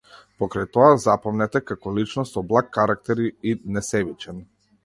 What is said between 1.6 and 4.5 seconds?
како личност со благ карактер и несебичен.